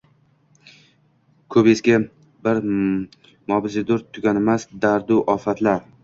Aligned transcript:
Koʻb 1.55 1.67
eski 1.73 1.91
bir 2.47 2.61
muborizdur, 2.71 4.01
tuganmas 4.19 4.65
dardu 4.87 5.19
ofat-la 5.35 5.75